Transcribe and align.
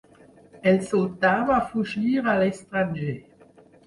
El 0.69 0.77
sultà 0.85 1.33
va 1.49 1.57
fugir 1.73 2.13
a 2.31 2.33
l'estranger. 2.39 3.15